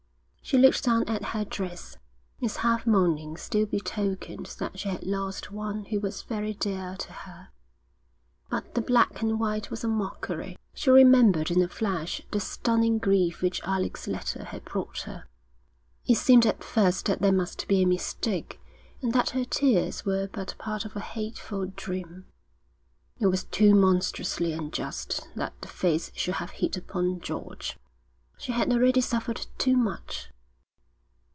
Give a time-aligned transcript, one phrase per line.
[0.43, 1.95] She looked down at her dress.
[2.41, 7.13] Its half mourning still betokened that she had lost one who was very dear to
[7.13, 7.49] her,
[8.49, 10.57] but the black and white was a mockery.
[10.73, 15.23] She remembered in a flash the stunning grief which Alec's letter had brought her.
[16.05, 18.59] It seemed at first that there must be a mistake
[19.01, 22.25] and that her tears were but part of a hateful dream.
[23.19, 27.79] It was too monstrously unjust that the fates should have hit upon George.
[28.37, 30.27] She had already suffered too much.